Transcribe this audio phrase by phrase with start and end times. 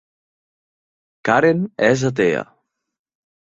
[1.29, 2.43] Karen és atea.